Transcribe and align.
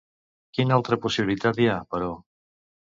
Quina 0.59 0.75
altra 0.81 0.99
possibilitat 1.03 1.63
hi 1.65 1.71
ha, 1.75 1.79
però? 1.95 2.13